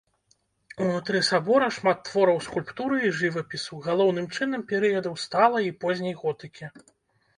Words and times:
Унутры 0.85 1.19
сабора 1.27 1.67
шмат 1.75 1.99
твораў 2.07 2.39
скульптуры 2.47 2.97
і 3.09 3.13
жывапісу, 3.19 3.75
галоўным 3.91 4.25
чынам 4.39 4.61
перыядаў 4.73 5.15
сталай 5.29 5.65
і 5.71 5.75
позняй 5.85 6.15
готыкі. 6.25 6.65